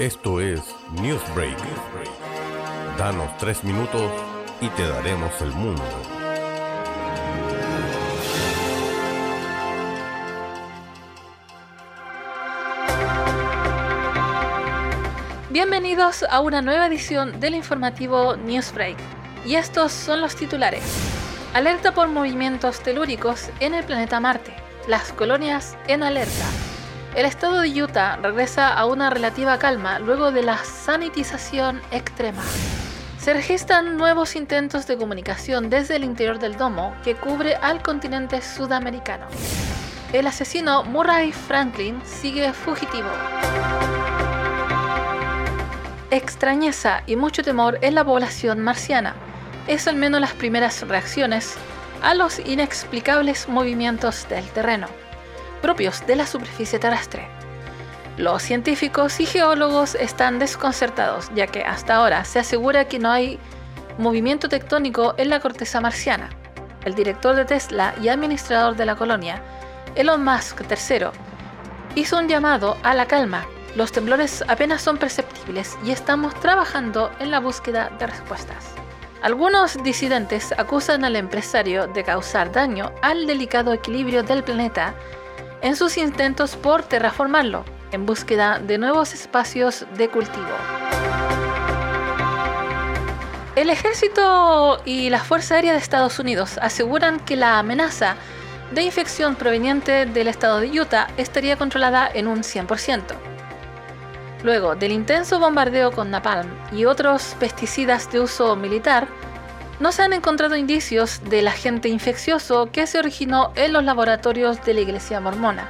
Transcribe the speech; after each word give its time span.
Esto 0.00 0.40
es 0.40 0.60
Newsbreak. 1.00 1.56
Danos 2.98 3.30
tres 3.38 3.62
minutos 3.62 4.10
y 4.60 4.68
te 4.70 4.88
daremos 4.88 5.40
el 5.40 5.52
mundo. 5.52 5.84
Bienvenidos 15.50 16.24
a 16.28 16.40
una 16.40 16.60
nueva 16.60 16.88
edición 16.88 17.38
del 17.38 17.54
informativo 17.54 18.34
Newsbreak. 18.34 18.96
Y 19.46 19.54
estos 19.54 19.92
son 19.92 20.20
los 20.20 20.34
titulares. 20.34 20.82
Alerta 21.54 21.94
por 21.94 22.08
movimientos 22.08 22.80
telúricos 22.82 23.48
en 23.60 23.74
el 23.74 23.84
planeta 23.84 24.18
Marte. 24.18 24.56
Las 24.88 25.12
colonias 25.12 25.78
en 25.86 26.02
alerta. 26.02 26.63
El 27.14 27.26
estado 27.26 27.60
de 27.60 27.80
Utah 27.80 28.16
regresa 28.16 28.74
a 28.74 28.86
una 28.86 29.08
relativa 29.08 29.56
calma 29.56 30.00
luego 30.00 30.32
de 30.32 30.42
la 30.42 30.58
sanitización 30.58 31.80
extrema. 31.92 32.42
Se 33.20 33.32
registran 33.32 33.96
nuevos 33.96 34.34
intentos 34.34 34.88
de 34.88 34.96
comunicación 34.96 35.70
desde 35.70 35.94
el 35.94 36.02
interior 36.02 36.40
del 36.40 36.56
domo 36.56 36.92
que 37.04 37.14
cubre 37.14 37.54
al 37.54 37.82
continente 37.82 38.42
sudamericano. 38.42 39.26
El 40.12 40.26
asesino 40.26 40.82
Murray 40.82 41.30
Franklin 41.30 42.02
sigue 42.04 42.52
fugitivo. 42.52 43.08
Extrañeza 46.10 47.04
y 47.06 47.14
mucho 47.14 47.44
temor 47.44 47.78
en 47.80 47.94
la 47.94 48.04
población 48.04 48.58
marciana. 48.60 49.14
Es 49.68 49.86
al 49.86 49.94
menos 49.94 50.20
las 50.20 50.32
primeras 50.32 50.82
reacciones 50.82 51.54
a 52.02 52.14
los 52.14 52.40
inexplicables 52.40 53.48
movimientos 53.48 54.28
del 54.28 54.44
terreno, 54.50 54.88
propios 55.64 56.06
de 56.06 56.14
la 56.14 56.26
superficie 56.26 56.78
terrestre. 56.78 57.26
Los 58.18 58.42
científicos 58.42 59.18
y 59.18 59.24
geólogos 59.24 59.94
están 59.94 60.38
desconcertados, 60.38 61.30
ya 61.34 61.46
que 61.46 61.64
hasta 61.64 61.94
ahora 61.94 62.26
se 62.26 62.38
asegura 62.38 62.86
que 62.86 62.98
no 62.98 63.10
hay 63.10 63.38
movimiento 63.96 64.50
tectónico 64.50 65.14
en 65.16 65.30
la 65.30 65.40
corteza 65.40 65.80
marciana. 65.80 66.28
El 66.84 66.94
director 66.94 67.34
de 67.34 67.46
Tesla 67.46 67.94
y 68.02 68.08
administrador 68.08 68.76
de 68.76 68.84
la 68.84 68.94
colonia, 68.94 69.40
Elon 69.94 70.22
Musk 70.22 70.60
III, 70.70 71.06
hizo 71.94 72.18
un 72.18 72.28
llamado 72.28 72.76
a 72.82 72.92
la 72.92 73.06
calma. 73.06 73.46
Los 73.74 73.90
temblores 73.90 74.44
apenas 74.46 74.82
son 74.82 74.98
perceptibles 74.98 75.78
y 75.82 75.92
estamos 75.92 76.38
trabajando 76.40 77.10
en 77.20 77.30
la 77.30 77.40
búsqueda 77.40 77.90
de 77.98 78.06
respuestas. 78.06 78.74
Algunos 79.22 79.82
disidentes 79.82 80.52
acusan 80.58 81.06
al 81.06 81.16
empresario 81.16 81.86
de 81.86 82.04
causar 82.04 82.52
daño 82.52 82.92
al 83.00 83.26
delicado 83.26 83.72
equilibrio 83.72 84.22
del 84.22 84.44
planeta 84.44 84.94
en 85.64 85.76
sus 85.76 85.96
intentos 85.96 86.56
por 86.56 86.82
terraformarlo, 86.82 87.64
en 87.90 88.04
búsqueda 88.04 88.58
de 88.58 88.76
nuevos 88.76 89.14
espacios 89.14 89.86
de 89.96 90.10
cultivo. 90.10 90.46
El 93.56 93.70
ejército 93.70 94.82
y 94.84 95.08
la 95.08 95.20
Fuerza 95.20 95.54
Aérea 95.54 95.72
de 95.72 95.78
Estados 95.78 96.18
Unidos 96.18 96.58
aseguran 96.60 97.18
que 97.18 97.36
la 97.36 97.58
amenaza 97.58 98.16
de 98.72 98.82
infección 98.82 99.36
proveniente 99.36 100.04
del 100.04 100.28
estado 100.28 100.60
de 100.60 100.68
Utah 100.78 101.08
estaría 101.16 101.56
controlada 101.56 102.10
en 102.12 102.26
un 102.26 102.42
100%. 102.42 103.00
Luego 104.42 104.74
del 104.74 104.92
intenso 104.92 105.40
bombardeo 105.40 105.92
con 105.92 106.10
napalm 106.10 106.50
y 106.72 106.84
otros 106.84 107.36
pesticidas 107.40 108.12
de 108.12 108.20
uso 108.20 108.54
militar, 108.54 109.08
no 109.80 109.92
se 109.92 110.02
han 110.02 110.12
encontrado 110.12 110.56
indicios 110.56 111.20
del 111.28 111.48
agente 111.48 111.88
infeccioso 111.88 112.70
que 112.70 112.86
se 112.86 112.98
originó 112.98 113.52
en 113.56 113.72
los 113.72 113.84
laboratorios 113.84 114.64
de 114.64 114.74
la 114.74 114.80
Iglesia 114.80 115.20
Mormona, 115.20 115.68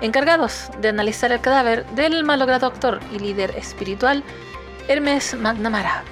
encargados 0.00 0.70
de 0.80 0.88
analizar 0.88 1.32
el 1.32 1.40
cadáver 1.40 1.86
del 1.90 2.24
malogrado 2.24 2.66
actor 2.66 3.00
y 3.12 3.18
líder 3.18 3.50
espiritual 3.56 4.22
Hermes 4.88 5.34
McNamara. 5.34 6.04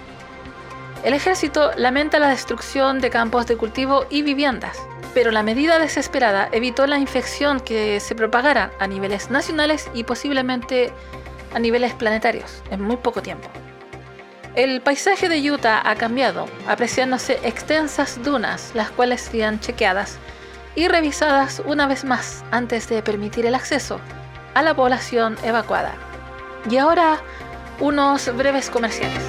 El 1.03 1.12
ejército 1.12 1.71
lamenta 1.76 2.19
la 2.19 2.28
destrucción 2.28 3.00
de 3.00 3.10
campos 3.10 3.47
de 3.47 3.56
cultivo 3.56 4.06
y 4.09 4.22
viviendas, 4.22 4.78
pero 5.12 5.31
la 5.31 5.43
medida 5.43 5.78
desesperada 5.78 6.48
evitó 6.50 6.87
la 6.87 6.98
infección 6.98 7.60
que 7.60 8.00
se 8.00 8.15
propagara 8.15 8.72
a 8.81 8.87
niveles 8.87 9.31
nacionales 9.31 9.88
y 9.94 10.04
posiblemente 10.04 10.93
a 11.54 11.59
niveles 11.59 11.94
planetarios 11.94 12.62
en 12.71 12.81
muy 12.81 12.97
poco 12.97 13.22
tiempo. 13.22 13.48
El 14.56 14.81
paisaje 14.82 15.28
de 15.28 15.50
Utah 15.50 15.82
ha 15.84 15.97
cambiado, 15.97 16.47
apreciándose 16.69 17.41
extensas 17.42 18.22
dunas, 18.22 18.70
las 18.75 18.88
cuales 18.92 19.22
serían 19.22 19.59
chequeadas 19.59 20.19
y 20.76 20.87
revisadas 20.87 21.60
una 21.66 21.88
vez 21.88 22.04
más 22.04 22.44
antes 22.53 22.88
de 22.88 23.03
permitir 23.03 23.47
el 23.47 23.56
acceso 23.56 24.00
a 24.54 24.62
la 24.62 24.72
población 24.72 25.37
evacuada. 25.42 25.97
Y 26.70 26.76
ahora, 26.76 27.20
unos 27.81 28.32
breves 28.37 28.70
comerciales. 28.70 29.20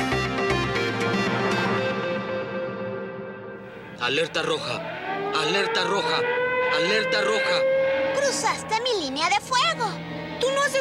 Alerta 4.00 4.44
roja, 4.44 4.80
alerta 5.42 5.86
roja, 5.86 6.22
alerta 6.78 7.22
roja. 7.22 8.22
Cruzaste 8.22 8.76
mi 8.82 9.06
línea 9.06 9.28
de 9.30 9.40
fuego. 9.40 10.05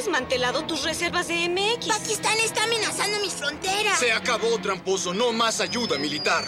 Tú 0.04 0.10
no 0.10 0.16
has 0.19 0.22
desmantelado 0.22 0.66
tus 0.66 0.82
reservas 0.82 1.28
de 1.28 1.48
MX. 1.48 1.87
Pakistán 1.87 2.37
está 2.44 2.65
amenazando 2.65 3.19
mis 3.20 3.32
fronteras. 3.32 3.98
Se 3.98 4.12
acabó, 4.12 4.59
tramposo. 4.59 5.15
No 5.15 5.32
más 5.32 5.60
ayuda 5.60 5.97
militar. 5.98 6.44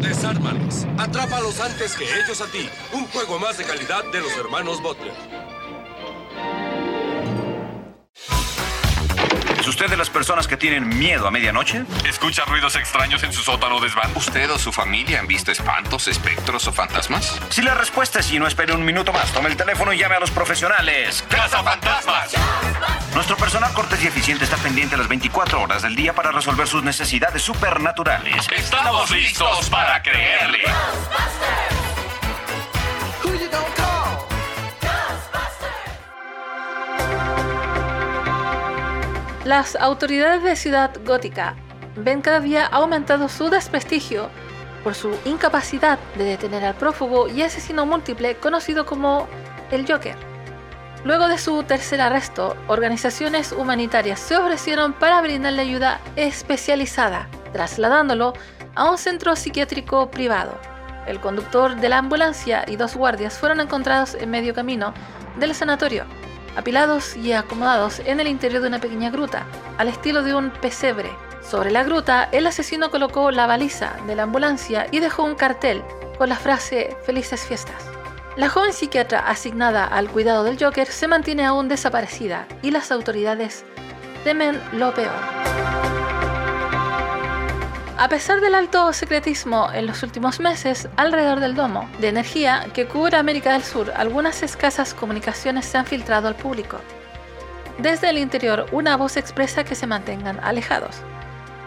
Desármalos. 0.00 0.84
Atrápalos 0.98 1.58
antes 1.60 1.94
que 1.94 2.04
ellos 2.04 2.40
a 2.42 2.46
ti. 2.48 2.68
Un 2.92 3.06
juego 3.06 3.38
más 3.38 3.56
de 3.56 3.64
calidad 3.64 4.04
de 4.12 4.20
los 4.20 4.32
hermanos 4.32 4.82
Butler. 4.82 5.37
Usted 9.68 9.88
de 9.88 9.96
las 9.96 10.10
personas 10.10 10.46
que 10.46 10.56
tienen 10.56 10.88
miedo 10.88 11.26
a 11.26 11.30
medianoche? 11.30 11.84
¿Escucha 12.04 12.44
ruidos 12.44 12.76
extraños 12.76 13.22
en 13.22 13.32
su 13.32 13.42
sótano 13.42 13.80
desván? 13.80 14.10
¿Usted 14.16 14.50
o 14.50 14.58
su 14.58 14.72
familia 14.72 15.20
han 15.20 15.26
visto 15.26 15.52
espantos, 15.52 16.08
espectros 16.08 16.66
o 16.66 16.72
fantasmas? 16.72 17.38
Si 17.50 17.62
la 17.62 17.74
respuesta 17.74 18.20
es 18.20 18.26
sí, 18.26 18.38
no 18.38 18.46
espere 18.46 18.72
un 18.72 18.84
minuto 18.84 19.12
más. 19.12 19.32
Tome 19.32 19.48
el 19.48 19.56
teléfono 19.56 19.92
y 19.92 19.98
llame 19.98 20.16
a 20.16 20.20
los 20.20 20.30
profesionales. 20.30 21.24
¡Casa 21.28 21.62
Fantasmas! 21.62 22.32
Nuestro 23.14 23.36
personal 23.36 23.72
cortés 23.72 24.02
y 24.04 24.06
eficiente 24.06 24.44
está 24.44 24.56
pendiente 24.56 24.96
las 24.96 25.08
24 25.08 25.60
horas 25.60 25.82
del 25.82 25.96
día 25.96 26.12
para 26.12 26.30
resolver 26.30 26.68
sus 26.68 26.82
necesidades 26.82 27.42
supernaturales. 27.42 28.46
¡Estamos 28.54 29.10
listos 29.10 29.68
para 29.70 30.02
creerle! 30.02 30.27
Las 39.48 39.76
autoridades 39.76 40.42
de 40.42 40.56
Ciudad 40.56 40.90
Gótica 41.06 41.56
ven 41.96 42.20
cada 42.20 42.38
día 42.40 42.66
aumentado 42.66 43.30
su 43.30 43.48
desprestigio 43.48 44.28
por 44.84 44.94
su 44.94 45.16
incapacidad 45.24 45.98
de 46.18 46.24
detener 46.24 46.66
al 46.66 46.74
prófugo 46.74 47.28
y 47.28 47.40
asesino 47.40 47.86
múltiple 47.86 48.36
conocido 48.36 48.84
como 48.84 49.26
el 49.70 49.90
Joker. 49.90 50.16
Luego 51.02 51.28
de 51.28 51.38
su 51.38 51.62
tercer 51.62 52.02
arresto, 52.02 52.58
organizaciones 52.66 53.52
humanitarias 53.52 54.20
se 54.20 54.36
ofrecieron 54.36 54.92
para 54.92 55.22
brindarle 55.22 55.62
ayuda 55.62 55.98
especializada, 56.16 57.26
trasladándolo 57.54 58.34
a 58.74 58.90
un 58.90 58.98
centro 58.98 59.34
psiquiátrico 59.34 60.10
privado. 60.10 60.60
El 61.06 61.20
conductor 61.20 61.74
de 61.74 61.88
la 61.88 61.96
ambulancia 61.96 62.66
y 62.68 62.76
dos 62.76 62.96
guardias 62.96 63.38
fueron 63.38 63.60
encontrados 63.60 64.14
en 64.14 64.28
medio 64.28 64.52
camino 64.52 64.92
del 65.38 65.54
sanatorio, 65.54 66.04
apilados 66.58 67.16
y 67.16 67.32
acomodados 67.32 68.00
en 68.00 68.18
el 68.18 68.26
interior 68.26 68.60
de 68.60 68.68
una 68.68 68.80
pequeña 68.80 69.10
gruta, 69.10 69.46
al 69.78 69.88
estilo 69.88 70.22
de 70.22 70.34
un 70.34 70.50
pesebre. 70.50 71.08
Sobre 71.40 71.70
la 71.70 71.84
gruta, 71.84 72.28
el 72.32 72.46
asesino 72.46 72.90
colocó 72.90 73.30
la 73.30 73.46
baliza 73.46 73.96
de 74.06 74.16
la 74.16 74.24
ambulancia 74.24 74.88
y 74.90 74.98
dejó 74.98 75.22
un 75.22 75.36
cartel 75.36 75.82
con 76.18 76.28
la 76.28 76.36
frase 76.36 76.96
Felices 77.06 77.46
fiestas. 77.46 77.82
La 78.36 78.48
joven 78.48 78.72
psiquiatra 78.72 79.20
asignada 79.20 79.84
al 79.84 80.08
cuidado 80.08 80.44
del 80.44 80.62
Joker 80.62 80.88
se 80.88 81.08
mantiene 81.08 81.46
aún 81.46 81.68
desaparecida 81.68 82.46
y 82.62 82.70
las 82.70 82.90
autoridades 82.90 83.64
temen 84.24 84.60
lo 84.72 84.92
peor. 84.92 85.97
A 88.00 88.08
pesar 88.08 88.40
del 88.40 88.54
alto 88.54 88.92
secretismo 88.92 89.72
en 89.74 89.88
los 89.88 90.04
últimos 90.04 90.38
meses 90.38 90.88
alrededor 90.96 91.40
del 91.40 91.56
domo 91.56 91.90
de 91.98 92.06
energía 92.06 92.64
que 92.72 92.86
cubre 92.86 93.16
América 93.16 93.52
del 93.52 93.64
Sur, 93.64 93.92
algunas 93.96 94.44
escasas 94.44 94.94
comunicaciones 94.94 95.66
se 95.66 95.78
han 95.78 95.84
filtrado 95.84 96.28
al 96.28 96.36
público. 96.36 96.78
Desde 97.78 98.08
el 98.10 98.18
interior, 98.18 98.66
una 98.70 98.96
voz 98.96 99.16
expresa 99.16 99.64
que 99.64 99.74
se 99.74 99.88
mantengan 99.88 100.38
alejados, 100.44 100.98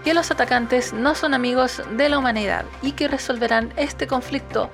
que 0.05 0.13
los 0.13 0.31
atacantes 0.31 0.93
no 0.93 1.15
son 1.15 1.33
amigos 1.33 1.81
de 1.97 2.07
la 2.07 2.19
humanidad 2.19 2.63
y 2.81 2.93
que 2.93 3.09
resolverán 3.09 3.73
este 3.75 4.07
conflicto 4.07 4.71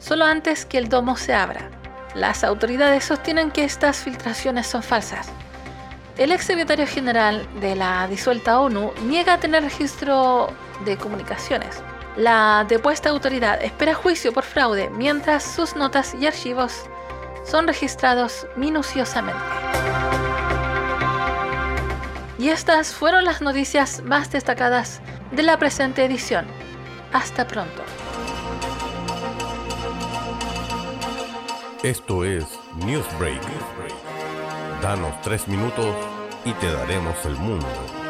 solo 0.00 0.24
antes 0.24 0.66
que 0.66 0.78
el 0.78 0.88
domo 0.88 1.16
se 1.16 1.32
abra. 1.32 1.70
Las 2.16 2.42
autoridades 2.42 3.04
sostienen 3.04 3.52
que 3.52 3.62
estas 3.62 3.98
filtraciones 3.98 4.66
son 4.66 4.82
falsas. 4.82 5.28
El 6.16 6.32
ex 6.32 6.44
secretario 6.44 6.88
general 6.88 7.46
de 7.60 7.76
la 7.76 8.08
disuelta 8.08 8.58
ONU 8.58 8.90
niega 9.04 9.38
tener 9.38 9.62
registro 9.62 10.52
de 10.84 10.96
comunicaciones. 10.96 11.82
La 12.16 12.64
depuesta 12.68 13.10
autoridad 13.10 13.62
espera 13.62 13.94
juicio 13.94 14.32
por 14.32 14.44
fraude 14.44 14.90
mientras 14.90 15.44
sus 15.44 15.76
notas 15.76 16.14
y 16.14 16.26
archivos 16.26 16.84
son 17.44 17.66
registrados 17.66 18.46
minuciosamente. 18.56 19.40
Y 22.38 22.50
estas 22.50 22.92
fueron 22.92 23.24
las 23.24 23.40
noticias 23.40 24.02
más 24.02 24.30
destacadas 24.30 25.00
de 25.32 25.42
la 25.42 25.58
presente 25.58 26.04
edición. 26.04 26.46
Hasta 27.12 27.46
pronto. 27.46 27.82
Esto 31.82 32.24
es 32.24 32.44
Newsbreak. 32.84 33.42
Danos 34.82 35.20
tres 35.22 35.48
minutos 35.48 35.94
y 36.44 36.52
te 36.52 36.70
daremos 36.70 37.24
el 37.24 37.36
mundo. 37.36 38.07